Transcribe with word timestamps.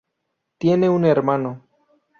Tiene 0.57 0.89
un 0.89 1.05
hermano. 1.05 1.61